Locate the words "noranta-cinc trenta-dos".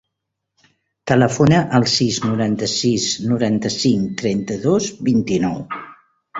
3.35-4.93